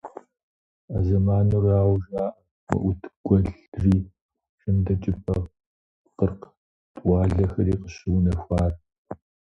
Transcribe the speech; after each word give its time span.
А 0.95 0.97
зэманырауэ 1.05 1.95
жаӀэ 2.05 2.27
МыутӀ 2.69 3.09
гуэлри, 3.25 3.97
ЖэмдэкӀыпӀэ, 4.59 5.37
Къыркъ 6.17 6.47
тӀуалэхэри 6.95 7.73
къыщыунэхуар. 7.81 8.71